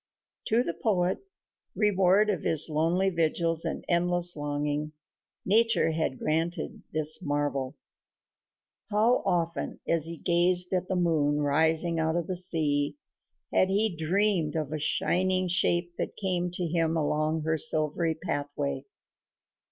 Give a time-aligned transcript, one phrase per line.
[0.47, 1.19] To the poet,
[1.75, 4.93] reward of his lonely vigils and endless longing,
[5.45, 7.75] nature had granted this marvel.
[8.89, 12.97] How often, as he had gazed at the moon rising out of the sea,
[13.53, 18.85] had he dreamed of a shining shape that came to him along her silver pathway.